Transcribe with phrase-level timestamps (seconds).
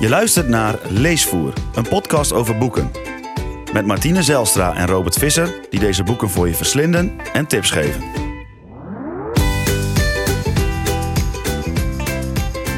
[0.00, 2.90] Je luistert naar Leesvoer, een podcast over boeken.
[3.72, 8.02] Met Martine Zelstra en Robert Visser, die deze boeken voor je verslinden en tips geven.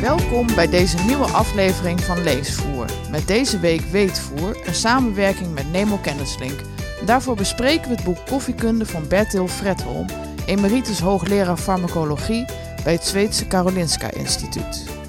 [0.01, 2.87] Welkom bij deze nieuwe aflevering van Leesvoer.
[3.11, 6.61] Met deze week Weetvoer, een samenwerking met Nemo Kennislink.
[7.05, 10.07] Daarvoor bespreken we het boek Koffiekunde van Bertil Fredholm,
[10.47, 12.45] emeritus hoogleraar farmacologie
[12.85, 15.00] bij het Zweedse Karolinska Instituut.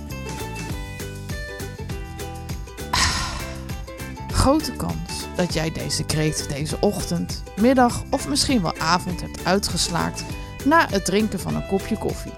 [4.41, 10.23] Grote kans dat jij deze kreet deze ochtend, middag of misschien wel avond hebt uitgeslaakt
[10.65, 12.31] na het drinken van een kopje koffie.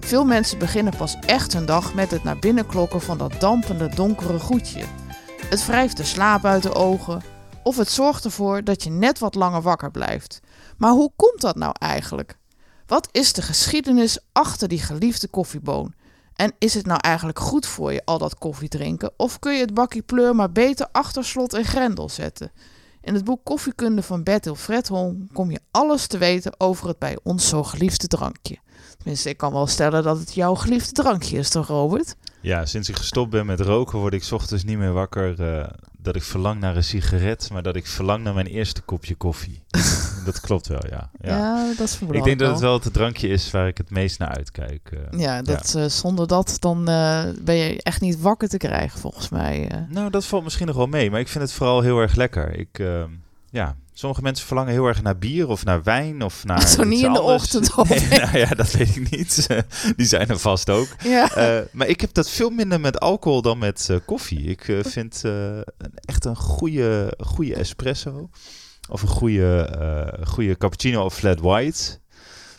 [0.00, 3.88] Veel mensen beginnen pas echt hun dag met het naar binnen klokken van dat dampende
[3.88, 4.84] donkere goedje.
[5.50, 7.22] Het wrijft de slaap uit de ogen
[7.62, 10.40] of het zorgt ervoor dat je net wat langer wakker blijft.
[10.76, 12.38] Maar hoe komt dat nou eigenlijk?
[12.86, 15.94] Wat is de geschiedenis achter die geliefde koffieboon?
[16.34, 19.12] En is het nou eigenlijk goed voor je al dat koffie drinken?
[19.16, 22.52] Of kun je het bakkie pleur maar beter achter slot en grendel zetten?
[23.00, 27.18] In het boek Koffiekunde van Bertil Fredholm kom je alles te weten over het bij
[27.22, 28.58] ons zo geliefde drankje.
[28.96, 32.16] Tenminste, ik kan wel stellen dat het jouw geliefde drankje is, toch Robert?
[32.44, 35.64] Ja, sinds ik gestopt ben met roken word ik 's ochtends niet meer wakker uh,
[35.98, 39.62] dat ik verlang naar een sigaret, maar dat ik verlang naar mijn eerste kopje koffie.
[40.24, 41.10] dat klopt wel, ja.
[41.20, 43.90] Ja, ja dat is Ik denk dat het wel het drankje is waar ik het
[43.90, 44.90] meest naar uitkijk.
[44.94, 45.82] Uh, ja, dat, ja.
[45.82, 46.84] Uh, zonder dat dan
[47.40, 49.86] ben je echt niet wakker te krijgen, volgens mij.
[49.88, 52.58] Nou, dat valt misschien nog wel mee, maar ik vind het vooral heel erg lekker.
[52.58, 52.82] Ik,
[53.54, 56.68] ja, Sommige mensen verlangen heel erg naar bier of naar wijn of naar.
[56.68, 57.74] Zo niet in de ochtend.
[57.74, 59.46] Of nee, nou ja, dat weet ik niet.
[59.96, 60.88] Die zijn er vast ook.
[61.02, 61.58] Ja.
[61.58, 64.40] Uh, maar ik heb dat veel minder met alcohol dan met uh, koffie.
[64.40, 65.22] Ik uh, vind
[65.94, 68.30] echt een goede, goede espresso.
[68.88, 71.98] Of een goede, goede cappuccino of flat white.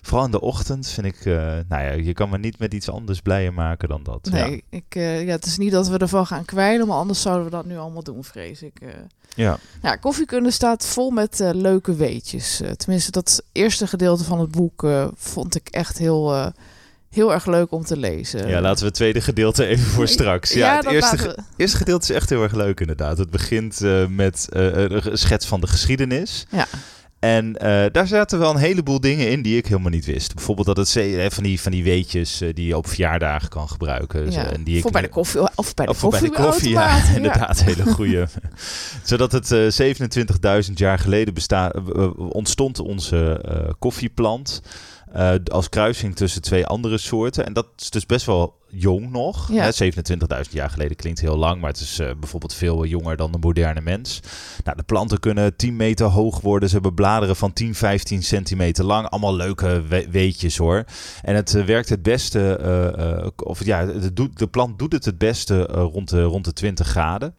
[0.06, 1.36] Vooral in de ochtend vind ik, uh,
[1.67, 4.28] nou ja, je kan me niet met iets anders blijer maken dan dat.
[4.31, 4.62] Nee, ja.
[4.70, 7.52] Ik, uh, ja, het is niet dat we ervan gaan kwijlen, maar anders zouden we
[7.52, 8.81] dat nu allemaal doen, vrees ik.
[8.81, 8.89] Uh.
[9.36, 9.58] Ja.
[9.81, 12.62] ja, koffiekunde staat vol met leuke weetjes.
[12.78, 16.51] tenminste, dat eerste gedeelte van het boek vond ik echt heel
[17.16, 18.47] heel erg leuk om te lezen.
[18.47, 20.53] Ja, laten we het tweede gedeelte even voor straks.
[20.53, 23.18] Ja, ja het eerste, ge eerste gedeelte is echt heel erg leuk inderdaad.
[23.18, 26.46] Het begint uh, met uh, een schets van de geschiedenis.
[26.50, 26.68] Ja.
[27.25, 30.34] En uh, daar zaten wel een heleboel dingen in die ik helemaal niet wist.
[30.36, 30.91] Bijvoorbeeld dat het
[31.34, 34.31] van die, van die weetjes uh, die je op verjaardagen kan gebruiken.
[34.31, 36.30] Ja, en die voor ik, bij de koffie of bij de of koffie.
[36.30, 38.28] Bij de koffie, ja, ja, inderdaad, hele goede.
[39.03, 41.74] Zodat het uh, 27.000 jaar geleden bestaat,
[42.18, 43.42] ontstond onze
[43.80, 44.62] koffieplant.
[45.52, 47.46] Als kruising tussen twee andere soorten.
[47.46, 49.52] En dat is dus best wel jong nog.
[49.52, 49.72] Ja.
[49.84, 53.38] 27.000 jaar geleden klinkt heel lang, maar het is uh, bijvoorbeeld veel jonger dan de
[53.38, 54.19] moderne mens.
[54.63, 56.69] Nou, de planten kunnen 10 meter hoog worden.
[56.69, 59.08] Ze hebben bladeren van 10, 15 centimeter lang.
[59.09, 60.84] Allemaal leuke we weetjes hoor.
[61.22, 65.62] En het uh, werkt het beste, of ja, doet, de plant doet het het beste
[65.63, 67.36] rond, de, rond de 20 graden.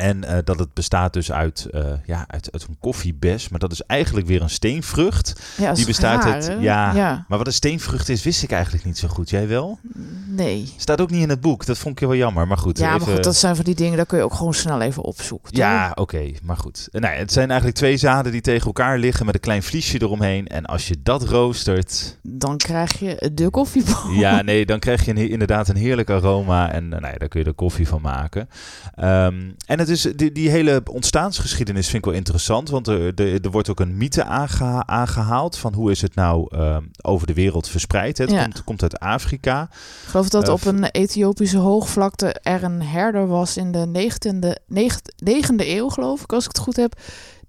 [0.00, 3.48] En uh, dat het bestaat dus uit, uh, ja, uit, uit een koffiebes.
[3.48, 5.40] Maar dat is eigenlijk weer een steenvrucht.
[5.56, 6.56] Ja, die bestaat raar, uit.
[6.60, 9.30] Ja, ja, maar wat een steenvrucht is, wist ik eigenlijk niet zo goed.
[9.30, 9.78] Jij wel?
[10.26, 10.72] Nee.
[10.76, 11.66] Staat ook niet in het boek.
[11.66, 12.46] Dat vond ik wel jammer.
[12.46, 12.78] Maar goed.
[12.78, 13.06] Ja, even...
[13.06, 15.56] maar goed, dat zijn van die dingen, daar kun je ook gewoon snel even opzoeken.
[15.56, 16.00] Ja, oké.
[16.00, 16.88] Okay, maar goed.
[16.90, 20.46] Nee, het zijn eigenlijk twee zaden die tegen elkaar liggen met een klein vliesje eromheen.
[20.46, 22.18] En als je dat roostert.
[22.22, 24.14] Dan krijg je de koffieboon.
[24.14, 26.72] Ja, nee, dan krijg je inderdaad een heerlijk aroma.
[26.72, 28.48] En nou ja, daar kun je er koffie van maken.
[28.96, 32.68] Um, en het is die, die hele ontstaansgeschiedenis vind ik wel interessant.
[32.68, 36.56] Want er, er, er wordt ook een mythe aangeha aangehaald van hoe is het nou
[36.56, 38.18] uh, over de wereld verspreid.
[38.18, 38.42] Het ja.
[38.42, 39.62] komt, komt, uit Afrika.
[39.62, 44.74] Ik geloof dat uh, op een Ethiopische hoogvlakte er een herder was in de 19e,
[45.24, 47.00] 9e eeuw, geloof ik, als ik het goed heb.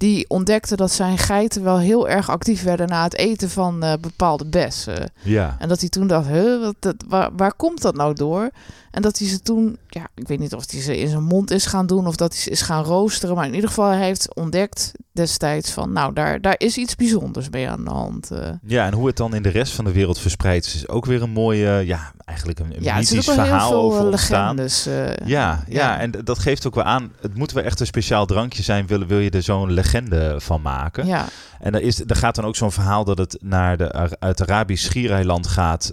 [0.01, 3.94] Die ontdekte dat zijn geiten wel heel erg actief werden na het eten van uh,
[4.01, 5.12] bepaalde bessen.
[5.22, 5.56] Ja.
[5.59, 8.50] En dat hij toen dacht, huh, wat, dat, waar, waar komt dat nou door?
[8.91, 11.51] En dat hij ze toen, ja, ik weet niet of hij ze in zijn mond
[11.51, 13.35] is gaan doen of dat hij ze is gaan roosteren.
[13.35, 17.49] Maar in ieder geval hij heeft ontdekt destijds van, nou, daar, daar is iets bijzonders
[17.49, 18.31] mee aan de hand.
[18.31, 18.49] Uh.
[18.63, 21.22] Ja, en hoe het dan in de rest van de wereld verspreidt is ook weer
[21.22, 24.88] een mooie, ja, eigenlijk een, een ja, mythisch er verhaal veel over legendes.
[24.88, 27.86] Uh, ja, ja, ja, en dat geeft ook wel aan, het moet wel echt een
[27.86, 31.06] speciaal drankje zijn, wil, wil je er zo'n legende van maken.
[31.06, 31.25] Ja.
[31.59, 34.86] En er, is, er gaat dan ook zo'n verhaal dat het naar de, uit Arabisch
[34.86, 35.91] schiereiland gaat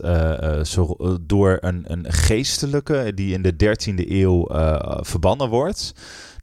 [0.63, 4.49] zo, door een, een geestelijke die in de 13e eeuw
[5.01, 5.93] verbannen wordt.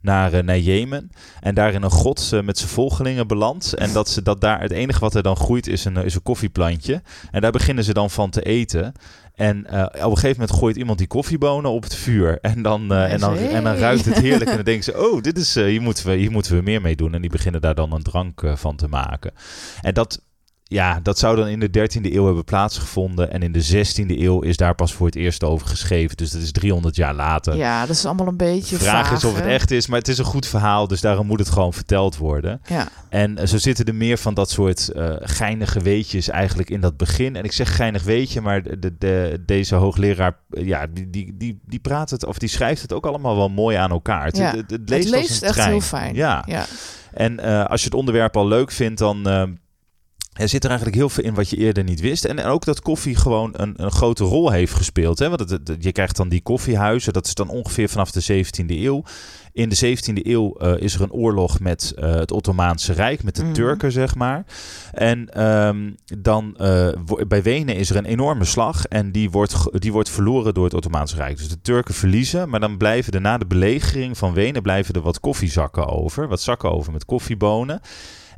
[0.06, 1.10] Naar, naar Jemen.
[1.40, 3.74] En daar in een god met zijn volgelingen belandt.
[3.74, 6.22] En dat, ze, dat daar het enige wat er dan groeit is een, is een
[6.22, 7.02] koffieplantje.
[7.30, 8.92] En daar beginnen ze dan van te eten.
[9.34, 12.38] En uh, op een gegeven moment gooit iemand die koffiebonen op het vuur.
[12.40, 14.50] En dan, uh, en dan, en dan ruikt het heerlijk.
[14.50, 16.80] en dan denken ze, oh, dit is, uh, hier, moeten we, hier moeten we meer
[16.80, 17.14] mee doen.
[17.14, 19.32] En die beginnen daar dan een drank van te maken.
[19.80, 20.22] En dat
[20.68, 23.32] ja, dat zou dan in de 13e eeuw hebben plaatsgevonden.
[23.32, 26.16] En in de 16e eeuw is daar pas voor het eerst over geschreven.
[26.16, 27.56] Dus dat is 300 jaar later.
[27.56, 29.50] Ja, dat is allemaal een beetje De vraag vaag, is of het hè?
[29.50, 30.86] echt is, maar het is een goed verhaal.
[30.88, 32.60] Dus daarom moet het gewoon verteld worden.
[32.66, 36.80] Ja, En eh, zo zitten er meer van dat soort eh, geinige weetjes eigenlijk in
[36.80, 37.36] dat begin.
[37.36, 41.34] En ik zeg geinig weetje, maar de, de, de- deze hoogleraar, eh, ja, die, die,
[41.36, 44.24] die, die praat het of die schrijft het ook allemaal wel mooi aan elkaar.
[44.24, 46.14] Het, Ja, het, het, het het leest, echt heel fijn.
[46.14, 46.64] Ja, ja.
[47.12, 49.26] en als je het onderwerp al leuk vindt, dan
[50.36, 52.24] er zit er eigenlijk heel veel in wat je eerder niet wist.
[52.24, 55.18] En, en ook dat koffie gewoon een, een grote rol heeft gespeeld.
[55.18, 55.28] Hè?
[55.28, 58.64] Want het, het- je krijgt dan die koffiehuizen, dat is dan ongeveer vanaf de 17e
[58.66, 59.02] eeuw.
[59.52, 63.36] In de 17e eeuw eh, is er een oorlog met eh, het Ottomaanse Rijk, met
[63.36, 63.52] de Mhm.
[63.52, 64.44] Turken, zeg maar.
[64.92, 66.88] En ehm, dan eh,
[67.28, 70.74] bij Wenen is er een enorme slag en die wordt, die wordt verloren door het
[70.74, 71.36] Ottomaanse Rijk.
[71.36, 75.00] Dus de Turken verliezen, maar dan blijven er na de belegering van Wenen blijven er
[75.00, 77.80] wat koffiezakken over, wat zakken over met koffiebonen.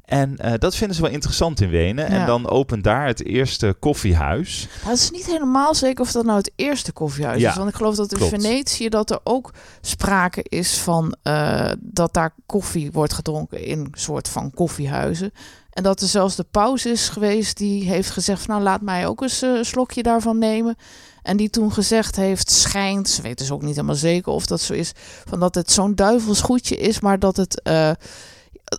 [0.08, 2.06] En eh, dat vinden ze wel interessant in Wenen.
[2.06, 4.68] En dan opent daar het eerste koffiehuis.
[4.78, 7.56] Nou, het is niet helemaal zeker of dat nou het eerste koffiehuis Ja, is.
[7.56, 8.32] Want ik geloof dat in klopt.
[8.32, 13.88] Venetië dat er ook sprake is van eh, dat daar koffie wordt gedronken in een
[13.92, 15.32] soort van koffiehuizen.
[15.70, 19.06] En dat er zelfs de paus is geweest die heeft gezegd van nou laat mij
[19.06, 20.76] ook eens eh, een slokje daarvan nemen.
[21.22, 24.60] En die toen gezegd heeft, schijnt, ze weten dus ook niet helemaal zeker of dat
[24.60, 24.92] zo is,
[25.24, 27.62] van dat het zo'n duivels goedje is, maar dat het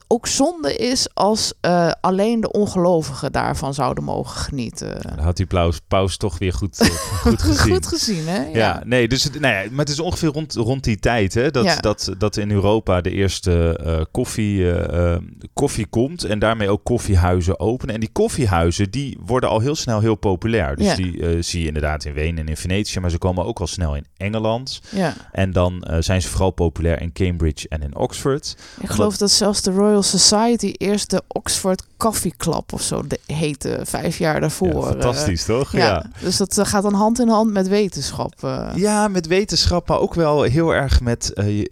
[0.07, 5.01] ook zonde is als eh, alleen de ongelovigen daarvan zouden mogen genieten.
[5.01, 6.88] Dan had die paus, paus toch weer goed, eh,
[7.25, 7.74] goed gezien.
[7.74, 8.45] Goed gezien, hè?
[8.45, 11.51] Ja, nee, dus het- nou ja, maar het is ongeveer rond, rond die tijd hè,
[11.51, 11.75] dat, Ja.
[11.75, 14.74] dat, dat in Europa de eerste eh, koffie,
[15.53, 17.94] koffie komt en daarmee ook koffiehuizen openen.
[17.94, 20.75] En die koffiehuizen die worden al heel snel heel populair.
[20.75, 20.95] Dus Ja.
[20.95, 23.95] die zie je inderdaad in Wenen en in Venetië, maar ze komen ook al snel
[23.95, 24.81] in Engeland.
[24.89, 25.13] ja.
[25.31, 28.56] En dan zijn ze vooral populair in Cambridge en in Oxford.
[28.80, 33.20] Ik geloof dat zelfs de Royal Society eerst de Oxford Coffee Club of zo de,
[33.26, 34.84] heette, vijf jaar daarvoor.
[34.84, 35.74] Ja, fantastisch, toch?
[35.74, 36.06] Eh, ja.
[36.22, 38.34] Dus dat eh, gaat dan hand in hand met wetenschap.
[38.44, 38.70] eh.
[38.76, 41.34] Ja, met wetenschap, maar ook wel heel erg met.
[41.34, 41.66] eh,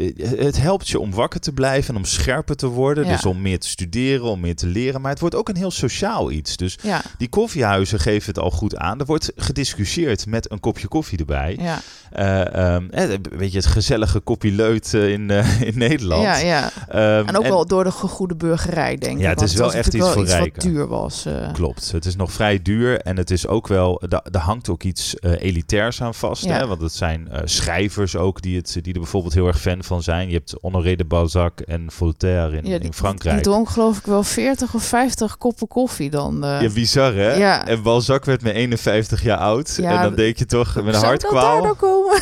[0.45, 3.05] het helpt je om wakker te blijven en om scherper te worden.
[3.05, 3.11] Ja.
[3.11, 5.01] Dus om meer te studeren, om meer te leren.
[5.01, 6.57] Maar het wordt ook een heel sociaal iets.
[6.57, 8.99] Dus ja, die koffiehuizen geven het al goed aan.
[8.99, 11.57] Er wordt gediscussieerd met een kopje koffie erbij.
[11.61, 11.79] ja,
[12.11, 16.23] Eh, eh, weet je, het gezellige kopje leut eh, in, eh, in Nederland.
[16.23, 16.69] ja, ja.
[16.89, 19.21] Ehm, En ook wel door de goede burgerij, denk ik.
[19.23, 20.53] Ja, het is wel echt iets voor wel rijken.
[20.63, 21.25] wat duur was.
[21.25, 21.53] eh.
[21.53, 21.91] Klopt.
[21.91, 24.01] Het is nog vrij duur en het is ook wel,
[24.31, 26.43] er hangt ook iets eh, elitairs aan vast.
[26.43, 26.57] Ja.
[26.57, 26.67] Hè?
[26.67, 30.03] Want het zijn eh, schrijvers ook die, het, die er bijvoorbeeld heel erg fan van
[30.03, 30.27] zijn.
[30.27, 33.35] Je hebt Honoré de Balzac en Voltaire in, Ja, in Frankrijk.
[33.35, 36.37] Die dronk geloof ik wel 40 of 50 koppen koffie dan.
[36.41, 37.33] ja, bizar hè?
[37.35, 37.67] Ja.
[37.67, 39.77] En Balzac werd met 51 jaar oud.
[39.81, 41.61] Ja, en dan denk je toch met een Zou hartkwaal.
[41.63, 42.19] nou komen?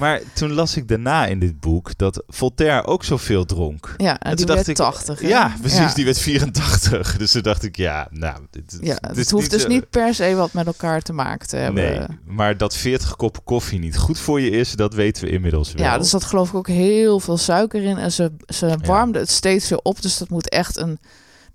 [0.00, 3.94] Maar toen las ik daarna in dit boek dat Voltaire ook zoveel dronk.
[3.96, 5.07] Ja, en toen dacht ik, 80.
[5.08, 5.28] Hè?
[5.28, 5.78] Ja, precies.
[5.78, 5.92] Ja.
[5.94, 7.16] Die werd 84.
[7.16, 8.38] Dus toen dacht ik, ja, nou...
[8.50, 11.48] Dit, Ja, dit het hoeft dus zo- niet per se wat met elkaar te maken
[11.48, 11.84] te hebben.
[11.84, 15.72] Nee, maar dat 40 koppen koffie niet goed voor je is, dat weten we inmiddels
[15.72, 15.84] wel.
[15.86, 17.96] Ja, dus er zat geloof ik ook heel veel suiker in.
[17.96, 20.02] En ze, ze warmde het steeds weer op.
[20.02, 20.98] Dus dat moet echt een...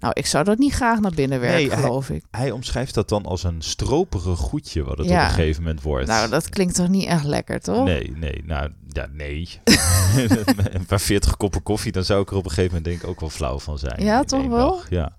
[0.03, 2.23] Nou, ik zou dat niet graag naar binnen werken, Nee, hij- geloof ik.
[2.31, 5.21] Hij omschrijft dat dan als een stroperig goedje, wat het Ja.
[5.23, 6.07] op een gegeven moment wordt.
[6.07, 7.85] Nou, dat klinkt toch niet echt lekker, toch?
[7.85, 9.49] Nee, nee, nou, ja, nee.
[10.73, 13.07] een paar 40 koppen koffie, dan zou ik er op een gegeven moment denk ik
[13.09, 14.03] ook wel flauw van zijn.
[14.03, 14.69] Ja, toch wel?
[14.71, 15.15] dag, Ja.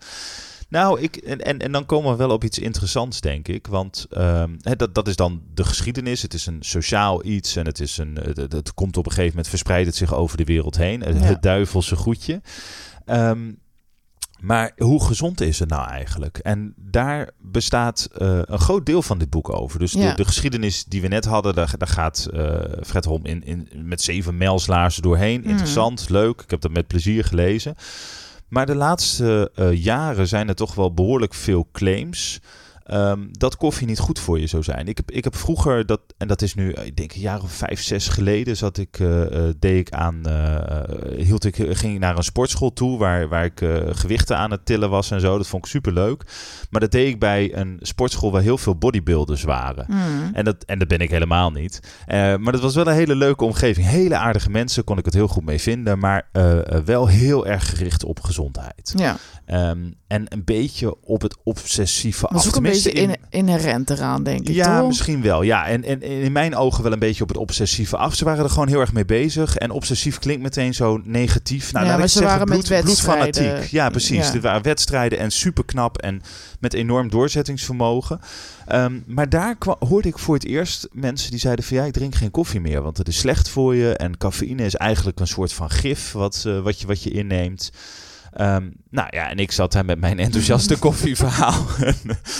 [0.68, 3.66] Nou, ik, en, en, en dan komen we wel op iets interessants, denk ik.
[3.66, 6.22] Want ehm, dat, dat is dan de geschiedenis.
[6.22, 9.48] Het is een sociaal iets en het, is een, het, komt op een gegeven moment,
[9.48, 11.00] verspreidt het zich over de wereld heen.
[11.00, 11.22] Het, Ja.
[11.22, 12.40] het duivelse goedje.
[13.04, 13.52] Ehm,
[14.40, 16.38] maar hoe gezond is het nou eigenlijk?
[16.38, 19.78] En daar bestaat eh, een groot deel van dit boek over.
[19.78, 20.10] Dus Ja.
[20.10, 23.68] de, de geschiedenis die we net hadden, daar, daar gaat eh Fred Holm in, in,
[23.74, 25.40] met zeven mijlslaarzen doorheen.
[25.40, 25.48] Mhm.
[25.50, 26.40] Interessant, leuk.
[26.42, 27.74] Ik heb dat met plezier gelezen.
[28.48, 32.40] Maar de laatste eh, jaren zijn er toch wel behoorlijk veel claims.
[32.84, 34.88] Ehm, dat koffie niet goed voor je zou zijn.
[34.88, 37.42] Ik heb, ik heb vroeger, dat, en dat is nu, eh, ik denk een jaar
[37.42, 40.22] of vijf, zes geleden, zat ik, eh, eh, deed ik aan,
[41.16, 43.60] hield ik, ging ik naar een sportschool toe waar, waar ik
[43.90, 45.36] gewichten aan het tillen was en zo.
[45.36, 46.22] Dat vond ik super leuk.
[46.70, 49.84] Maar dat deed ik bij een sportschool waar heel veel bodybuilders waren.
[49.86, 50.30] Hmm.
[50.32, 51.80] En dat, en dat ben ik helemaal niet.
[52.06, 53.86] Maar dat was wel een hele leuke omgeving.
[53.86, 55.98] Hele aardige mensen, kon ik het heel goed mee vinden.
[55.98, 56.28] Maar
[56.84, 58.92] wel heel erg gericht op gezondheid.
[58.96, 62.42] Ja, Ehm, en een beetje op het obsessieve dat
[62.74, 64.86] is in, inherent eraan, denk ik, ja, toch?
[64.86, 65.42] misschien wel.
[65.42, 68.14] Ja, en, en, in mijn ogen wel een beetje op het obsessieve af.
[68.14, 69.56] Ze waren er gewoon heel erg mee bezig.
[69.56, 71.72] En obsessief klinkt meteen zo negatief.
[71.72, 73.64] Nou, Ja, laat ik ze zeggen, bloed, bloedfanatiek.
[73.70, 74.32] Ja, precies.
[74.32, 74.40] Ja.
[74.40, 76.22] Waren wedstrijden en super knap en
[76.60, 78.20] met enorm doorzettingsvermogen.
[78.66, 82.14] Ehm, maar daar hoorde ik voor het eerst mensen die zeiden van ja, ik drink
[82.14, 83.96] geen koffie meer, want het is slecht voor je.
[83.96, 87.70] En cafeïne is eigenlijk een soort van gif wat, eh, wat, je, wat je inneemt.
[88.34, 91.66] Ehm, nou ja, en ik zat daar met mijn enthousiaste koffieverhaal.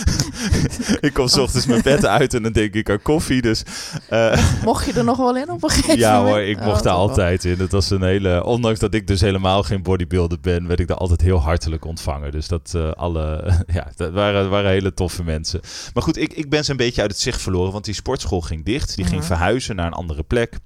[1.01, 3.43] ik kom s ochtends mijn bed uit en dan denk ik aan koffie.
[3.43, 3.63] Dus,
[4.11, 6.35] uh, mocht je er nog wel in op een gegeven ja, moment?
[6.35, 7.59] Ja hoor, ik mocht oh, daar altijd in.
[7.59, 10.97] Het was een hele, ondanks dat ik dus helemaal geen bodybuilder ben, werd ik daar
[10.97, 12.31] altijd heel hartelijk ontvangen.
[12.31, 15.61] Dus dat uh, alle, ja, dat waren, waren hele toffe mensen.
[15.95, 18.41] Maar goed, ik, ik ben ze een beetje uit het zicht verloren, want die sportschool
[18.41, 18.97] ging dicht.
[18.97, 20.59] Die ging verhuizen naar een andere plek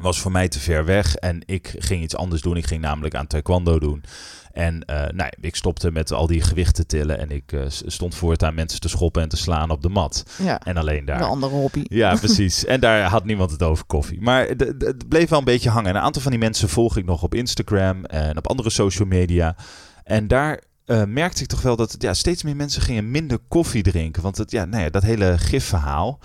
[0.00, 2.56] was voor mij te ver weg en ik ging iets anders doen.
[2.56, 4.04] Ik ging namelijk aan taekwondo doen.
[4.52, 8.54] En uh, nou, ik stopte met al die gewichten tillen en ik uh, stond voortaan
[8.54, 10.24] mensen te schoppen en te slaan op de mat.
[10.42, 11.20] Ja, en alleen daar.
[11.20, 11.82] Een andere hobby.
[11.84, 12.64] Ja, precies.
[12.64, 14.20] en daar had niemand het over koffie.
[14.20, 15.94] Maar het bleef wel een beetje hangen.
[15.94, 19.56] een aantal van die mensen volg ik nog op Instagram en op andere social media.
[20.04, 23.82] En daar uh, merkte ik toch wel dat ja, steeds meer mensen gingen minder koffie
[23.82, 24.22] drinken.
[24.22, 26.18] Want het, ja, nou ja, dat hele gifverhaal.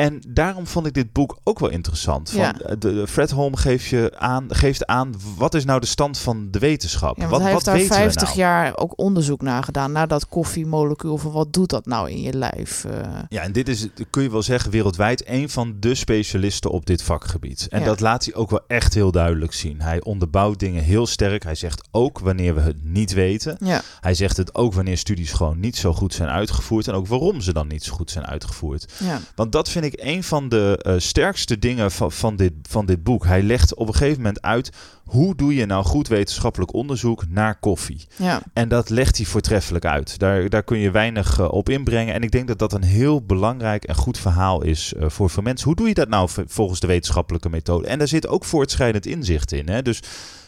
[0.00, 2.30] En daarom vond ik dit boek ook wel interessant.
[2.30, 6.18] Van, eh, de, Fred Holm geeft, je aan, geeft aan wat is nou de stand
[6.18, 7.18] van de wetenschap.
[7.18, 8.38] Ja, wat, hij wat heeft daar 50 nou?
[8.38, 9.92] jaar ook onderzoek naar gedaan.
[9.92, 11.16] Naar dat koffiemolecuul.
[11.16, 12.84] Van wat doet dat nou in je lijf?
[12.84, 12.92] Uh...
[13.28, 17.02] Ja, en dit is, kun je wel zeggen, wereldwijd een van de specialisten op dit
[17.02, 17.66] vakgebied.
[17.68, 19.80] En dat laat hij ook wel echt heel duidelijk zien.
[19.80, 21.42] Hij onderbouwt dingen heel sterk.
[21.42, 23.56] Hij zegt ook wanneer we het niet weten.
[23.64, 23.82] Ja.
[24.00, 26.88] Hij zegt het ook wanneer studies gewoon niet zo goed zijn uitgevoerd.
[26.88, 28.92] En ook waarom ze dan niet zo goed zijn uitgevoerd.
[28.98, 29.20] Ja.
[29.34, 33.02] Want dat vind ik een van de uh, sterkste dingen van, van, dit, van dit
[33.02, 33.24] boek.
[33.24, 34.70] Hij legt op een gegeven moment uit
[35.04, 38.06] hoe doe je nou goed wetenschappelijk onderzoek naar koffie.
[38.16, 38.42] Ja.
[38.52, 40.18] En dat legt hij voortreffelijk uit.
[40.18, 42.14] Daar, daar kun je weinig uh, op inbrengen.
[42.14, 45.42] En ik denk dat dat een heel belangrijk en goed verhaal is uh, voor veel
[45.42, 45.66] mensen.
[45.66, 47.86] Hoe doe je dat nou volgens de wetenschappelijke methode?
[47.86, 49.68] En daar zit ook voortschrijdend inzicht in.
[49.68, 49.82] Hè?
[49.82, 50.00] Dus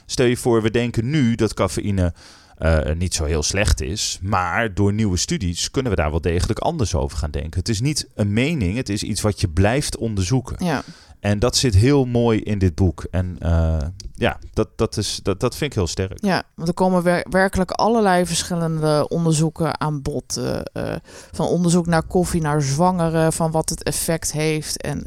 [0.06, 2.12] stel je voor, we denken nu dat cafeïne
[2.62, 4.18] uh, niet zo heel slecht is.
[4.22, 7.58] Maar door nieuwe studies kunnen we daar wel degelijk anders over gaan denken.
[7.58, 10.64] Het is niet een mening, het is iets wat je blijft onderzoeken.
[10.64, 10.82] Ja.
[11.20, 13.06] En dat zit heel mooi in dit boek.
[13.10, 13.76] En uh,
[14.22, 16.24] ja, dat, dat, is, dat, dat vind ik heel sterk.
[16.24, 20.38] Ja, want er komen wer werkelijk allerlei verschillende onderzoeken aan bod.
[20.38, 20.94] Uh, uh,
[21.32, 24.82] van onderzoek naar koffie, naar zwangeren, van wat het effect heeft.
[24.82, 25.06] En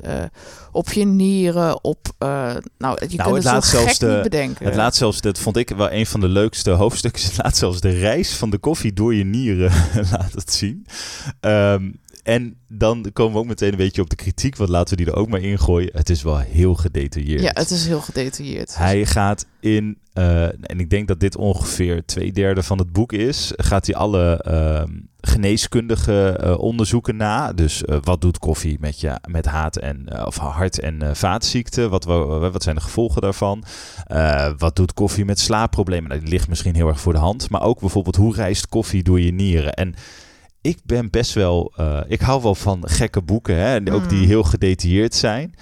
[0.72, 2.07] op je nieren, op...
[2.19, 4.65] nou, je nou, kunt het, laat zelfs de, bedenken.
[4.65, 7.24] Het laat zelfs, dat vond ik wel een van de leukste hoofdstukken.
[7.25, 9.72] Het laat zelfs de reis van de koffie door je nieren
[10.12, 10.86] laat het zien.
[11.41, 15.03] Um, en dan komen we ook meteen een beetje op de kritiek, want laten we
[15.03, 15.89] die er ook maar ingooien.
[15.94, 17.41] Het is wel heel gedetailleerd.
[17.41, 18.77] Ja, het is heel gedetailleerd.
[18.77, 23.13] Hij gaat in, uh, en ik denk dat dit ongeveer twee derde van het boek
[23.13, 24.84] is, gaat hij alle uh,
[25.22, 27.53] geneeskundige uh, onderzoeken na.
[27.53, 31.89] Dus uh, wat doet koffie met, je, met haat en, of hart- en vaatziekten?
[31.89, 33.63] Wat, wat zijn de gevolgen daarvan?
[34.58, 36.10] wat doet koffie met slaapproblemen?
[36.10, 37.50] Nou, die ligt misschien heel erg voor de hand.
[37.50, 39.74] Maar ook bijvoorbeeld, hoe reist koffie door je nieren?
[39.74, 39.96] En
[40.65, 41.74] ik ben best wel.
[41.79, 44.25] Uh, ik hou wel van gekke boeken, hè, en ook die Mm.
[44.25, 45.55] heel gedetailleerd zijn.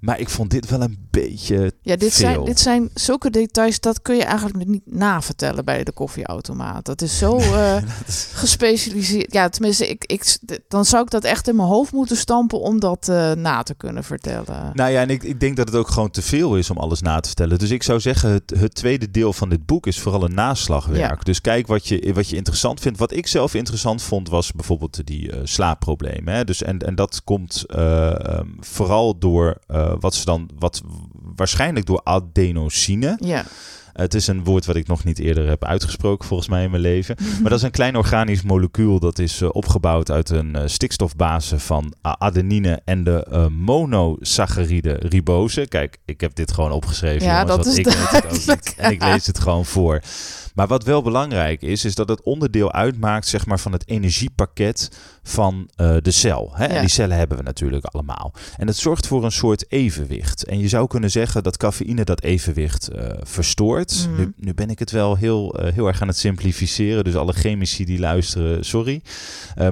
[0.00, 1.72] Maar ik vond dit wel een beetje.
[1.82, 2.28] Ja, dit veel.
[2.28, 6.84] zijn, dit zijn zulke details, dat kun je eigenlijk niet navertellen bij de koffieautomaat.
[6.84, 7.76] Dat is zo uh,
[8.32, 9.32] gespecialiseerd.
[9.32, 10.38] Ja, tenminste, ik, ik,
[10.68, 13.74] dan zou ik dat echt in mijn hoofd moeten stampen om dat uh, na te
[13.74, 14.70] kunnen vertellen.
[14.74, 17.00] Nou ja, en ik, ik denk dat het ook gewoon te veel is om alles
[17.00, 17.58] na te vertellen.
[17.58, 20.98] Dus ik zou zeggen, het, het tweede deel van dit boek is vooral een naslagwerk.
[20.98, 21.18] Ja.
[21.22, 22.98] Dus kijk wat je, wat je interessant vindt.
[22.98, 26.34] Wat ik zelf interessant vond, was bijvoorbeeld die uh, slaapproblemen.
[26.34, 26.44] Hè?
[26.44, 29.56] Dus, en, en dat komt um, vooral door
[30.00, 30.82] wat ze dan, wat
[31.34, 33.16] waarschijnlijk door adenosine.
[33.20, 33.44] Ja.
[33.92, 36.82] Het is een woord wat ik nog niet eerder heb uitgesproken, volgens mij in mijn
[36.82, 37.16] leven.
[37.40, 41.58] Maar dat is een klein organisch molecuul dat is uh, opgebouwd uit een uh, stikstofbase
[41.58, 45.66] van adenine en de uh, monosaccharide ribose.
[45.66, 47.26] Kijk, ik heb dit gewoon opgeschreven.
[47.26, 48.74] Ja, jongens, dat is ik weet het.
[48.76, 50.00] En ik lees het gewoon voor.
[50.54, 54.98] Maar wat wel belangrijk is, is dat het onderdeel uitmaakt zeg maar, van het energiepakket
[55.30, 56.50] van uh, de cel.
[56.54, 56.64] Hè?
[56.64, 56.70] Ja.
[56.70, 58.32] En die cellen hebben we natuurlijk allemaal.
[58.56, 60.44] En het zorgt voor een soort evenwicht.
[60.44, 64.08] En je zou kunnen zeggen dat cafeïne dat evenwicht uh, verstoort.
[64.08, 64.20] Mhm.
[64.20, 67.04] Nu, nu, ben ik het wel heel, uh, heel erg aan het simplificeren.
[67.04, 69.02] Dus alle chemici die luisteren, sorry.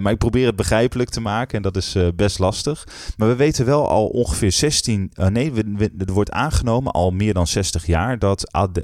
[0.01, 2.87] Maar ik probeer het begrijpelijk te maken en dat is best lastig.
[3.17, 5.13] Maar we weten wel al ongeveer 16...
[5.15, 8.81] uh, nee, we, we, er wordt aangenomen al meer dan 60 jaar dat ad,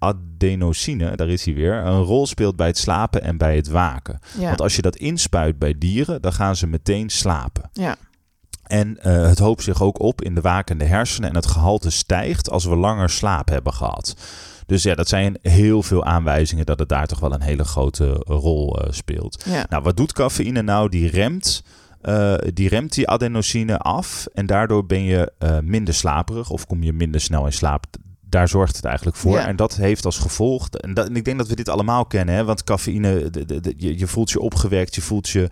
[0.00, 4.18] adenosine, daar is hij weer, een rol speelt bij het slapen en bij het waken.
[4.38, 4.46] Ja.
[4.46, 7.70] Want als je dat inspuit bij dieren, dan gaan ze meteen slapen.
[7.72, 7.96] Ja.
[8.70, 12.50] En uh, het hoopt zich ook op in de wakende hersenen en het gehalte stijgt
[12.50, 14.16] als we langer slaap hebben gehad.
[14.66, 18.08] Dus ja, dat zijn heel veel aanwijzingen dat het daar toch wel een hele grote
[18.26, 19.44] rol uh, speelt.
[19.48, 19.66] Ja.
[19.68, 20.88] Nou, wat doet cafeïne nou?
[20.88, 21.62] Die remt
[22.02, 26.92] uh, die remt die adenosine af en daardoor ben je minder slaperig of kom je
[26.92, 27.84] minder snel in slaap.
[28.20, 29.36] Daar zorgt het eigenlijk voor.
[29.36, 29.46] Ja.
[29.46, 30.68] En dat heeft als gevolg.
[30.68, 32.34] En, dat, en ik denk dat we dit allemaal kennen.
[32.34, 32.44] Hè?
[32.44, 35.48] Want cafeïne, de, de, de, je, je voelt je opgewekt, je voelt je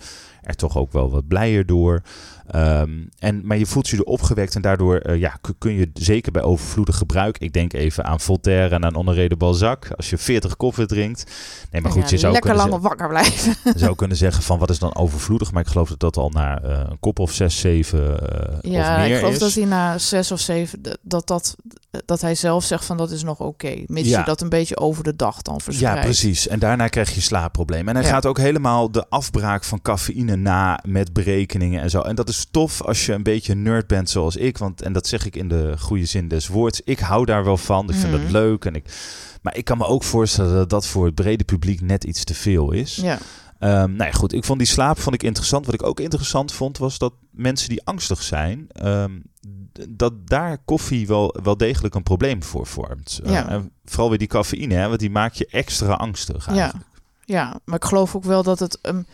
[0.49, 2.03] er toch ook wel wat blijer door.
[2.51, 6.33] Ehm, en, maar je voelt je er opgewekt en daardoor eh, ja, kun je zeker
[6.33, 7.39] bij overvloedig gebruik.
[7.39, 9.89] Ik denk even aan Voltaire en aan Honoré de Balzac.
[9.97, 11.25] Als je 40 koffie drinkt.
[11.71, 13.57] Nee, maar goed, je zou lekker kunnen lang wakker blijven.
[13.79, 15.53] Zou kunnen zeggen van wat is dan overvloedig.
[15.53, 18.91] Maar ik geloof dat dat al na uh, een kop of 6, 7 uh, ja,
[18.93, 19.39] of meer ik geloof is.
[19.39, 21.57] dat hij na 6 of 7 dat, dat,
[22.05, 23.67] dat hij zelf zegt van dat is nog oké.
[23.67, 24.19] Okay, mits Ja.
[24.19, 25.99] je dat een beetje over de dag dan verspreidt.
[25.99, 26.49] Ja, precies.
[26.49, 27.89] En daarna krijg je slaapproblemen.
[27.89, 28.11] En hij Ja.
[28.11, 32.01] gaat ook helemaal de afbraak van cafeïne na met berekeningen en zo.
[32.01, 34.59] En dat is tof als je een beetje nerd bent zoals ik.
[34.59, 36.81] Want, en dat zeg ik in de goede zin des woords.
[36.85, 37.89] Ik hou daar wel van.
[37.89, 38.23] Ik vind Mhm.
[38.23, 38.65] dat leuk.
[38.65, 38.85] En ik,
[39.43, 42.35] maar ik kan me ook voorstellen dat dat voor het brede publiek net iets te
[42.35, 42.97] veel is.
[42.97, 43.19] Ja,
[43.59, 44.33] Ehm, nou ja, goed.
[44.33, 45.65] Ik vond die slaap vond ik interessant.
[45.67, 49.19] Wat ik ook interessant vond, was dat mensen die angstig zijn, ehm,
[49.89, 53.21] dat daar koffie wel, wel degelijk een probleem voor vormt.
[53.25, 53.49] Eh, Ja.
[53.49, 56.87] en vooral weer die cafeïne, hè, want die maakt je extra angstig ja, eigenlijk.
[57.25, 58.79] ja, maar ik geloof ook wel dat het...
[58.83, 59.07] Um,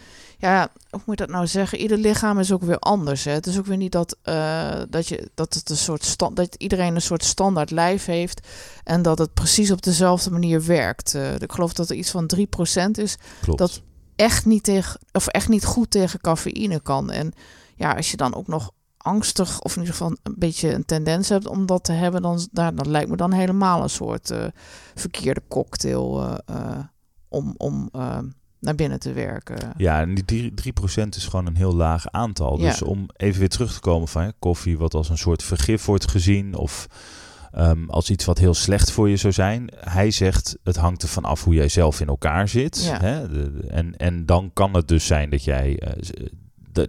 [0.44, 1.78] ja, hoe moet je dat nou zeggen?
[1.78, 3.24] Ieder lichaam is ook weer anders.
[3.24, 3.32] Hè?
[3.32, 6.54] Het is ook weer niet dat, eh, dat, je, dat, het een soort stand, dat
[6.54, 8.46] iedereen een soort standaard lijf heeft
[8.84, 11.14] en dat het precies op dezelfde manier werkt.
[11.14, 13.58] Eh, ik geloof dat er iets van 3% is Klopt.
[13.58, 13.82] Dat-
[14.16, 17.10] echt niet, tegen, of echt niet goed tegen cafeïne kan.
[17.10, 17.32] En
[17.76, 21.28] ja, als je dan ook nog angstig of in ieder geval een beetje een tendens
[21.28, 24.44] hebt om dat te hebben, dan, daar, dat lijkt me dan helemaal een soort eh,
[24.94, 26.38] verkeerde cocktail
[27.28, 27.90] om, om
[28.64, 29.72] naar binnen te werken.
[29.76, 32.58] Ja, en die drie- 3% is gewoon een heel laag aantal.
[32.60, 32.70] Ja.
[32.70, 35.84] Dus om even weer terug te komen van ja, koffie, wat als een soort vergif
[35.84, 36.86] wordt gezien of
[37.52, 39.68] ehm, als iets wat heel slecht voor je zou zijn.
[39.80, 42.84] Hij zegt, het hangt ervan af hoe jij zelf in elkaar zit.
[42.84, 43.00] Ja.
[43.00, 43.26] Hè?
[43.68, 45.74] En, en dan kan het dus zijn dat jij...
[46.00, 46.30] d-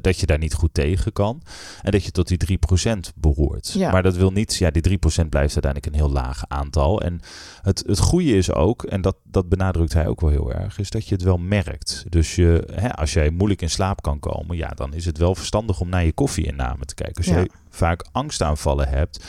[0.02, 1.42] dat je daar niet goed tegen kan.
[1.82, 3.72] En dat je tot die 3% behoort.
[3.72, 3.92] Ja.
[3.92, 4.96] Maar dat wil niet, ja, die 3%
[5.30, 7.02] blijft uiteindelijk een heel laag aantal.
[7.02, 7.20] En
[7.62, 10.90] het, het goede is ook, en dat, dat benadrukt hij ook wel heel erg, is
[10.90, 12.04] dat je het wel merkt.
[12.10, 15.36] Dus je, hè, als jij moeilijk in slaap kan komen, ja, dan is het wel
[15.36, 17.16] verstandig om naar je koffieinname te kijken.
[17.16, 17.34] Als Ja.
[17.36, 19.24] jij vaak angstaanvallen hebt,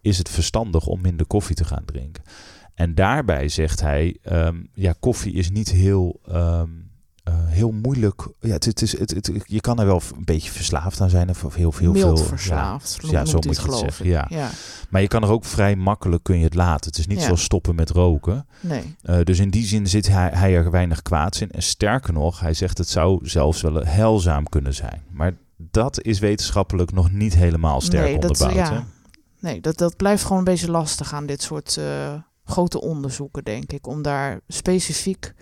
[0.00, 2.22] is het verstandig om minder koffie te gaan drinken.
[2.74, 6.68] En daarbij zegt hij, ehm, ja, koffie is niet heel, ehm,
[7.24, 8.28] eh, heel moeilijk.
[8.40, 11.28] Ja, het, het is, het, het, je kan er wel een beetje verslaafd aan zijn
[11.30, 11.92] of of heel veel.
[11.92, 14.26] Mild veel, verslaafd, ja, noemt zo moet je het zeggen, ja.
[14.28, 14.50] ja.
[14.90, 16.90] Maar je kan er ook vrij makkelijk kun je het laten.
[16.90, 17.24] Het is niet Ja.
[17.24, 18.46] zoals stoppen met roken.
[18.60, 18.96] Nee.
[19.02, 21.50] Eh, dus in die zin zit hij, hij er weinig kwaads in.
[21.50, 25.02] En sterker nog, hij zegt het zou zelfs wel heilzaam kunnen zijn.
[25.10, 28.68] Maar dat is wetenschappelijk nog niet helemaal sterk Nee, dat- onderbouwd.
[28.68, 28.74] ja.
[28.74, 28.80] hè?
[29.40, 32.12] Nee, dat, dat blijft gewoon een beetje lastig aan dit soort eh,
[32.44, 33.86] grote onderzoeken, denk ik.
[33.86, 35.34] Om daar specifiek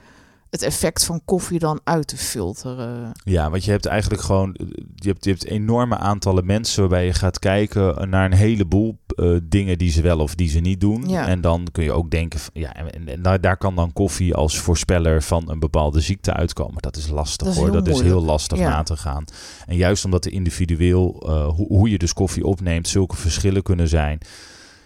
[0.51, 3.13] het effect van koffie dan uit te filteren.
[3.25, 4.57] Ja, want je hebt eigenlijk gewoon
[4.95, 9.37] je hebt, je hebt enorme aantallen mensen waarbij je gaat kijken naar een heleboel eh,
[9.43, 11.09] dingen die ze wel of die ze niet doen.
[11.09, 11.27] Ja.
[11.27, 14.35] En dan kun je ook denken, van, ja, en, en daar, daar kan dan koffie
[14.35, 16.83] als voorspeller van een bepaalde ziekte uitkomen.
[16.83, 18.69] Dat is lastig Dat is hoor, dat is heel lastig Ja.
[18.69, 19.25] na te gaan.
[19.67, 23.89] En juist omdat er individueel, eh, hoe, hoe je dus koffie opneemt, zulke verschillen kunnen
[23.89, 24.19] zijn.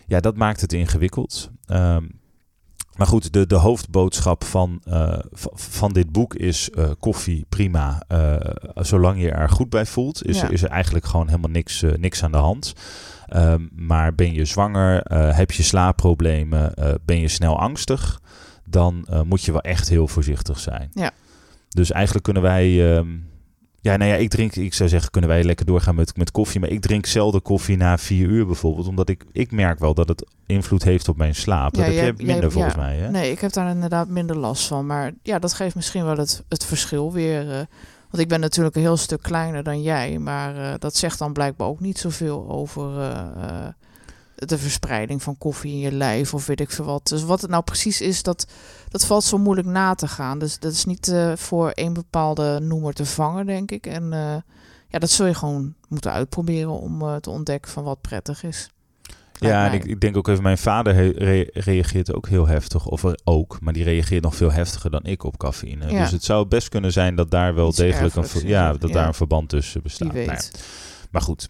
[0.06, 1.50] Ja, dat maakt het ingewikkeld.
[1.66, 2.04] Ehm,
[2.96, 5.18] maar goed, de, de hoofdboodschap van, eh,
[5.54, 8.02] van dit boek is eh, koffie prima.
[8.08, 8.36] eh,
[8.74, 10.48] zolang je er goed bij voelt, is, Ja.
[10.48, 12.72] is er eigenlijk gewoon helemaal niks, niks aan de hand.
[13.26, 15.00] Ehm, maar ben je zwanger,
[15.34, 16.74] heb je slaapproblemen,
[17.04, 18.20] ben je snel angstig,
[18.64, 20.90] dan moet je wel echt heel voorzichtig zijn.
[20.94, 21.10] Ja.
[21.68, 22.96] Dus eigenlijk kunnen wij.
[22.96, 23.08] ehm,
[23.82, 26.60] ja, nou ja, ik drink, ik zou zeggen, kunnen wij lekker doorgaan met, met koffie.
[26.60, 28.86] Maar ik drink zelden koffie na vier uur bijvoorbeeld.
[28.88, 31.74] Omdat ik, ik merk wel dat het invloed heeft op mijn slaap.
[31.74, 32.80] Dat Ja, heb jij- je minder jij- volgens ja.
[32.80, 32.96] mij.
[32.96, 33.10] Hè?
[33.10, 34.86] Nee, ik heb daar inderdaad minder last van.
[34.86, 37.50] Maar ja, dat geeft misschien wel het, het verschil weer.
[37.50, 37.56] eh,
[38.10, 40.18] want ik ben natuurlijk een heel stuk kleiner dan jij.
[40.18, 43.66] Maar eh, dat zegt dan blijkbaar ook niet zoveel over eh,
[44.46, 47.08] de verspreiding van koffie in je lijf of weet ik veel wat.
[47.08, 48.46] Dus wat het nou precies is, dat,
[48.88, 50.38] dat valt zo moeilijk na te gaan.
[50.38, 53.86] Dus dat is niet eh, voor één bepaalde noemer te vangen, denk ik.
[53.86, 54.36] En eh,
[54.88, 58.70] ja, dat zul je gewoon moeten uitproberen om eh, te ontdekken van wat prettig is.
[59.38, 62.46] Lijkt Ja, en ik, ik denk ook even, mijn vader he- re- reageert ook heel
[62.46, 62.86] heftig.
[62.86, 65.90] Of er ook, maar die reageert nog veel heftiger dan ik op cafeïne.
[65.90, 66.02] Ja.
[66.02, 68.94] Dus het zou best kunnen zijn dat daar wel Iets degelijk een, ja, dat ja.
[68.94, 70.12] daar een verband tussen bestaat.
[70.12, 70.38] Nou ja,
[71.10, 71.48] maar goed.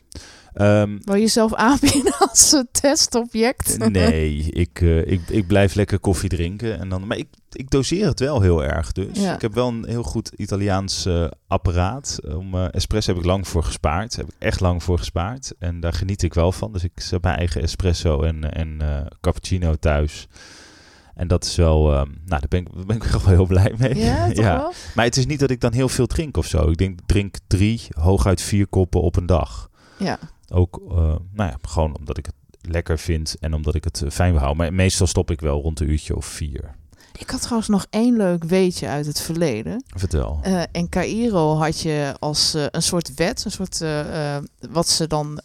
[0.55, 3.79] Ehm, Wil je jezelf aanbieden als een testobject?
[3.91, 6.79] nee, ik, eh, ik, ik blijf lekker koffie drinken.
[6.79, 8.93] En dan, maar ik, ik doseer het wel heel erg.
[8.93, 9.35] Dus Ja.
[9.35, 12.19] ik heb wel een heel goed Italiaans eh, apparaat.
[12.37, 14.17] Om, eh, espresso heb ik lang voor gespaard.
[14.17, 15.53] Heb ik echt lang voor gespaard.
[15.59, 16.73] En daar geniet ik wel van.
[16.73, 18.81] Dus ik zet mijn eigen espresso en, en
[19.21, 20.29] cappuccino thuis.
[21.15, 23.75] En dat is wel, ehm, nou, daar ben ik, daar ben ik wel heel blij
[23.79, 23.97] mee.
[23.97, 24.73] Ja, toch wel?
[24.95, 26.71] Maar het is niet dat ik dan heel veel drink of zo.
[26.71, 29.71] Ik denk, ik drink drie, hooguit vier koppen op een dag.
[29.99, 30.19] Ja.
[30.53, 30.97] Ook, eh,
[31.33, 34.57] nou ja, gewoon omdat ik het lekker vind en omdat ik het eh, fijn houden.
[34.57, 36.75] Maar meestal stop ik wel rond een uurtje of vier.
[37.19, 39.85] Ik had trouwens nog één leuk weetje uit het verleden.
[39.87, 40.41] Vertel.
[40.47, 44.37] Uh, in Cairo had je als uh, een soort wet, een soort uh,
[44.71, 45.41] wat ze dan.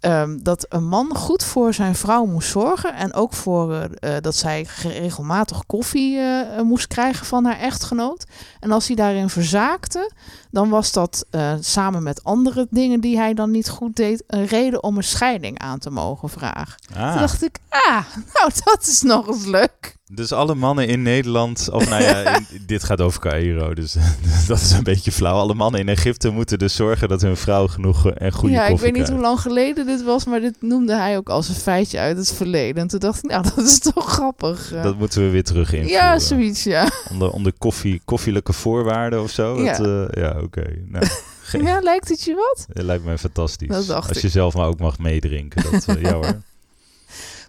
[0.00, 2.94] Um, dat een man goed voor zijn vrouw moest zorgen.
[2.94, 3.88] En ook voor
[4.20, 6.20] dat zij regelmatig koffie
[6.62, 8.26] moest krijgen van haar echtgenoot.
[8.60, 10.10] En als hij daarin verzaakte,
[10.50, 11.26] dan was dat
[11.60, 15.58] samen met andere dingen die hij dan niet goed deed, een reden om een scheiding
[15.58, 16.74] aan te mogen vragen.
[16.94, 17.10] Ah.
[17.10, 19.98] Toen dacht ik, ah, nou dat is nog eens leuk.
[20.12, 23.96] Dus alle mannen in Nederland, of nou ja, in, dit gaat over Cairo, dus
[24.48, 25.36] dat is een beetje flauw.
[25.36, 28.68] Alle mannen in Egypte moeten dus zorgen dat hun vrouw genoeg eh, en goede ja,
[28.68, 31.28] koffie Ja, ik weet niet hoe lang geleden dit was, maar dit noemde hij ook
[31.28, 32.82] als een feitje uit het verleden.
[32.82, 34.72] En toen dacht ik, nou, dat is toch grappig.
[34.82, 35.86] Dat moeten we weer terug in.
[35.86, 36.90] Ja, zoiets, ja.
[37.10, 39.62] Onder, onder koffie, koffielijke voorwaarden of zo.
[39.62, 40.64] Ja, uh, ja oké.
[40.86, 41.06] Nou,
[41.52, 42.66] ja, lijkt het je wat?
[42.72, 43.90] Het lijkt me fantastisch.
[43.90, 44.16] Als ik.
[44.16, 45.62] je zelf maar ook mag meedrinken.
[45.70, 46.40] Dat, uh, ja hoor.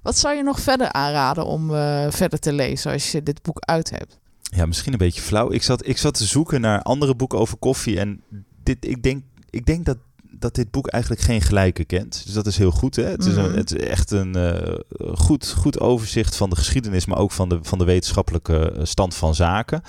[0.02, 3.60] Wat zou je nog verder aanraden om uh, verder te lezen als je dit boek
[3.60, 4.20] uit hebt?
[4.42, 5.52] Ja, misschien een beetje flauw.
[5.52, 8.00] Ik zat, ik zat te zoeken naar andere boeken over koffie.
[8.00, 8.22] En
[8.64, 9.98] dit, ik, denk, ik denk dat,
[10.32, 12.22] dat dit boek eigenlijk geen gelijke kent.
[12.26, 12.96] Dus dat is heel goed.
[12.96, 13.04] Hè?
[13.04, 13.58] Het, is, een, Mhm.
[13.58, 14.80] het is echt een uh,
[15.14, 19.36] goed, goed overzicht van de geschiedenis, maar ook van de, van de wetenschappelijke stand van
[19.36, 19.82] zaken.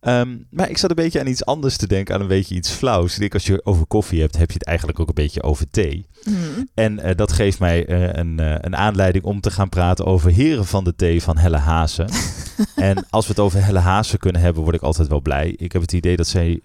[0.00, 2.70] Um, maar ik zat een beetje aan iets anders te denken, aan een beetje iets
[2.70, 3.14] flauws.
[3.14, 5.70] Ik denk, als je over koffie hebt, heb je het eigenlijk ook een beetje over
[5.70, 6.06] thee.
[6.24, 6.68] Mm.
[6.74, 10.30] En uh, dat geeft mij uh, een, uh, een aanleiding om te gaan praten over
[10.30, 12.08] Heren van de Thee van Helle Hazen.
[12.74, 15.54] en als we het over Helle Hazen kunnen hebben, word ik altijd wel blij.
[15.56, 16.60] Ik heb het idee dat zij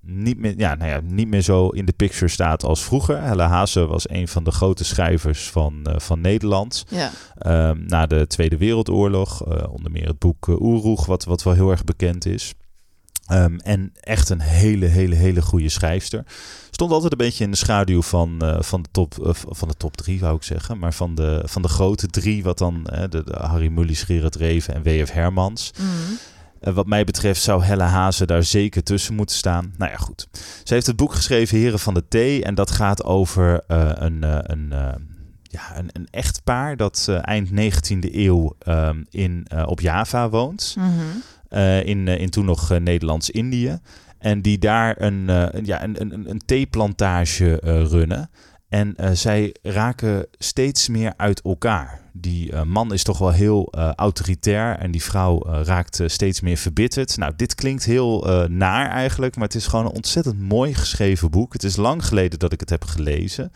[0.00, 3.22] niet, meer, ja, nou ja, niet meer zo in de picture staat als vroeger.
[3.22, 6.84] Helle Hazen was een van de grote schrijvers van, van Nederland.
[6.88, 7.10] Ja.
[7.70, 11.84] Um, na de Tweede Wereldoorlog, onder meer het boek Oeroeg, wat, wat wel heel erg
[11.84, 12.54] bekend is.
[13.32, 16.24] Um, en echt een hele, hele, hele goede schrijfster.
[16.70, 19.74] Stond altijd een beetje in de schaduw van, uh, van, de, top, uh, van de
[19.74, 20.78] top drie, wou ik zeggen.
[20.78, 24.34] Maar van de, van de grote drie, wat dan uh, de, de Harry Mullis, Gerard
[24.34, 25.10] Reven en W.F.
[25.10, 25.72] Hermans.
[25.78, 26.74] Mm.
[26.74, 29.74] wat mij betreft zou Helle Hazen daar zeker tussen moeten staan.
[29.76, 30.28] Nou ja, goed.
[30.64, 32.44] Ze heeft het boek geschreven Heren van de Thee.
[32.44, 34.22] En dat gaat over een...
[34.52, 34.74] een
[35.52, 40.74] ja, een, een echtpaar dat eind 19e eeuw um, in, op Java woont.
[40.78, 41.22] Mm -hmm.
[41.50, 43.78] Uh, in, uh, in toen nog uh, Nederlands-Indië.
[44.18, 47.54] En die daar een, een ja, een, een, een theeplantage
[47.90, 48.30] runnen.
[48.68, 52.00] En zij raken steeds meer uit elkaar.
[52.12, 57.16] Die man is toch wel heel autoritair en die vrouw raakt steeds meer verbitterd.
[57.16, 61.52] Nou, dit klinkt heel naar eigenlijk, maar het is gewoon een ontzettend mooi geschreven boek.
[61.52, 63.52] Het is lang geleden dat ik het heb gelezen.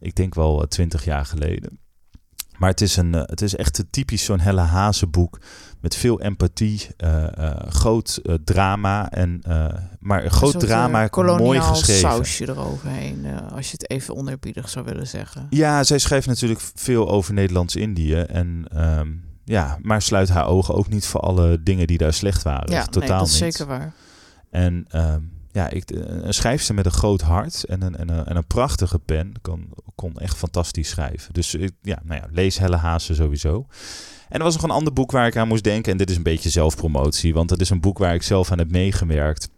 [0.00, 1.78] Ik denk wel twintig jaar geleden.
[2.58, 5.40] Maar het is, een, het is echt typisch zo'n Helle Hazen boek
[5.80, 9.42] met veel empathie, uh, uh, groot uh, drama en
[10.00, 12.10] maar een groot soort, drama, mooi geschreven.
[12.10, 15.46] sausje eroverheen, als je het even onerbiedig zou willen zeggen.
[15.50, 20.88] Ja, zij schrijft natuurlijk veel over Nederlands-Indië en um, ja, maar sluit haar ogen ook
[20.88, 22.72] niet voor alle dingen die daar slecht waren.
[22.72, 23.54] Ja, Totaal nee, dat is niet.
[23.54, 23.92] zeker waar.
[24.50, 28.36] En um, ja, ik, een schrijfster met een groot hart en een, en een, en
[28.36, 31.32] een prachtige pen kon, kon echt fantastisch schrijven.
[31.32, 33.66] Dus ik, ja, nou ja, lees Helle Hazen sowieso.
[34.28, 35.92] En er was nog een ander boek waar ik aan moest denken.
[35.92, 38.58] En dit is een beetje zelfpromotie, want het is een boek waar ik zelf aan
[38.58, 39.50] heb meegewerkt.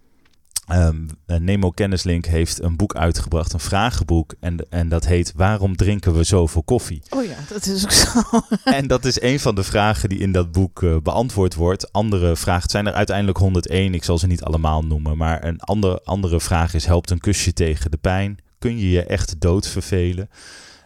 [0.73, 4.35] Um, Nemo Kennislink heeft een boek uitgebracht, een vragenboek.
[4.41, 7.03] En, en dat heet Waarom drinken we zoveel koffie?
[7.11, 8.21] Oh ja, dat is ook zo.
[8.79, 11.93] en dat is een van de vragen die in dat boek uh, beantwoord wordt.
[11.93, 15.17] Andere vragen, zijn er uiteindelijk 101, ik zal ze niet allemaal noemen.
[15.17, 18.39] Maar een andere, andere vraag is, helpt een kusje tegen de pijn?
[18.59, 20.31] Kun je je echt dood vervelen?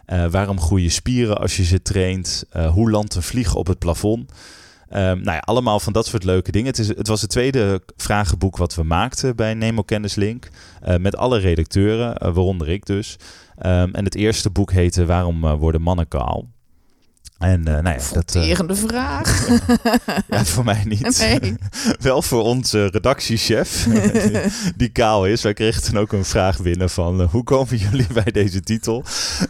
[0.07, 2.45] Uh, waarom groeien spieren als je ze traint?
[2.53, 4.31] Uh, hoe landt een vlieg op het plafond?
[4.89, 6.67] Um, nou ja, allemaal van dat soort leuke dingen.
[6.67, 10.49] Het, is, het was het tweede vragenboek wat we maakten bij Nemo Kennislink.
[10.87, 13.15] Uh, met alle redacteuren, waaronder ik dus.
[13.57, 16.53] Um, en het eerste boek heette Waarom worden mannen kaal?
[17.45, 19.47] En uh, nou ja, Fronterende dat, uh, vraag.
[20.29, 21.19] ja, voor mij niet.
[21.19, 21.55] Nee.
[21.99, 24.39] Wel voor onze redactiechef, die,
[24.77, 25.41] die kaal is.
[25.41, 27.21] Wij kregen toen ook een vraag binnen van...
[27.21, 29.03] Uh, hoe komen jullie bij deze titel?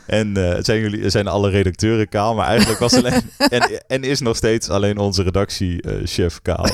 [0.06, 2.36] En uh, zijn, jullie, zijn alle redacteuren kaal?
[2.36, 3.22] Maar eigenlijk was alleen...
[3.38, 6.70] en, en is nog steeds alleen onze redactiechef kaal.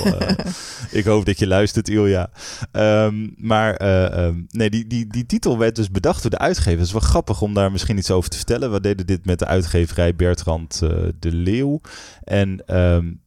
[0.91, 2.29] ik hoop dat je luistert, Ilja.
[2.71, 6.79] Um, maar um, nee, die, die, die titel werd dus bedacht door de uitgever.
[6.79, 8.71] Het is wel grappig om daar misschien iets over te vertellen.
[8.71, 10.81] We deden dit met de uitgeverij Bertrand
[11.19, 11.81] de Leeuw.
[12.23, 13.21] En um,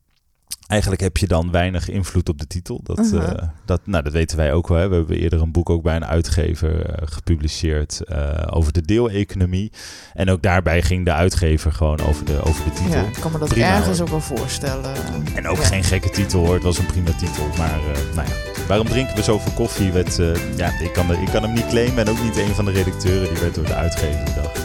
[0.67, 2.81] eigenlijk heb je dan weinig invloed op de titel.
[2.83, 3.23] Dat, uh -huh.
[3.23, 4.79] uh, dat, nou, dat weten wij ook wel.
[4.79, 4.89] Hè.
[4.89, 8.03] We hebben eerder een boek ook bij een uitgever uh, gepubliceerd
[8.51, 9.73] over de deeleconomie.
[10.13, 13.01] En ook daarbij ging de uitgever gewoon over de, over de titel.
[13.01, 14.07] Ja, ik kan me dat prima, ergens hoor.
[14.07, 14.95] ook wel voorstellen.
[15.35, 15.65] En ook ja.
[15.65, 16.55] geen gekke titel hoor.
[16.55, 17.47] Het was een prima titel.
[17.59, 17.81] Maar
[18.15, 18.35] nou ja.
[18.69, 19.93] Waarom drinken we zoveel koffie?
[19.93, 20.17] Werd,
[20.57, 21.99] ja, ik, kan, ik kan hem niet claimen.
[21.99, 23.29] En ook niet een van de redacteuren.
[23.29, 24.64] Die werd door de uitgever bedacht.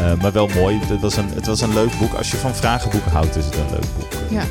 [0.00, 0.80] Eh, maar wel mooi.
[0.86, 2.14] Het was, een, het was een leuk boek.
[2.14, 4.12] Als je van vragenboeken houdt, is het een leuk boek.
[4.28, 4.42] Ja.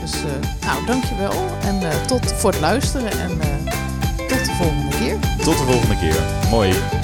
[0.00, 1.32] Dus uh, nou, dankjewel.
[1.62, 3.10] En eh, tot voor het luisteren.
[3.10, 3.38] En
[4.28, 5.18] tot de volgende keer.
[5.44, 6.16] Tot de volgende keer.
[6.50, 6.99] Mooi.